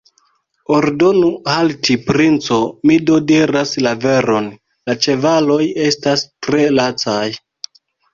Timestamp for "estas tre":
5.85-6.63